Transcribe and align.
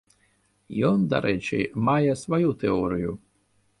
Ён, 0.87 1.03
дарэчы, 1.11 1.59
мае 1.89 2.11
сваю 2.23 2.49
тэорыю. 2.65 3.11